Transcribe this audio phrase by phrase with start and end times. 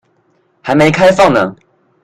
[0.63, 1.55] 還沒開放呢